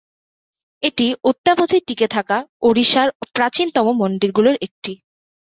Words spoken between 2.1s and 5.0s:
থাকা ওড়িশার প্রাচীনতম মন্দিরগুলির একটি।